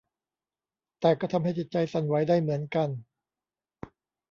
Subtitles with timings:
[0.99, 2.89] แต่ก็ทำให้จิตใจสั่นไหวได้เหมือนกัน